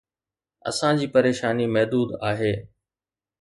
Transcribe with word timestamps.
اسان 0.69 0.93
جي 0.99 1.07
پريشاني 1.13 1.65
محدود 1.73 2.09
آهي. 2.31 2.53